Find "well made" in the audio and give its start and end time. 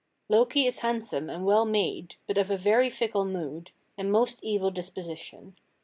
1.45-2.15